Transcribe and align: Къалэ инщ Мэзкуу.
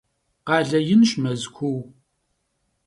Къалэ 0.47 0.79
инщ 0.93 1.09
Мэзкуу. 1.21 1.79